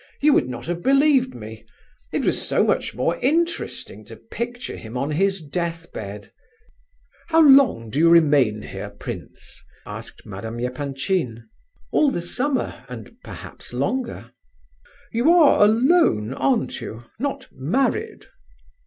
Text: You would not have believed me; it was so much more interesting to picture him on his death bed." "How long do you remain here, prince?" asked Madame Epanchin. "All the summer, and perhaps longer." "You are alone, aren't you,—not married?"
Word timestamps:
You 0.19 0.33
would 0.33 0.49
not 0.49 0.65
have 0.65 0.81
believed 0.81 1.35
me; 1.35 1.63
it 2.11 2.25
was 2.25 2.41
so 2.41 2.63
much 2.63 2.95
more 2.95 3.19
interesting 3.19 4.03
to 4.05 4.15
picture 4.15 4.75
him 4.75 4.97
on 4.97 5.11
his 5.11 5.43
death 5.43 5.91
bed." 5.93 6.31
"How 7.27 7.41
long 7.47 7.91
do 7.91 7.99
you 7.99 8.09
remain 8.09 8.63
here, 8.63 8.89
prince?" 8.89 9.61
asked 9.85 10.25
Madame 10.25 10.59
Epanchin. 10.59 11.47
"All 11.91 12.09
the 12.09 12.19
summer, 12.19 12.83
and 12.89 13.15
perhaps 13.23 13.73
longer." 13.73 14.31
"You 15.11 15.31
are 15.33 15.63
alone, 15.63 16.33
aren't 16.33 16.81
you,—not 16.81 17.49
married?" 17.51 18.25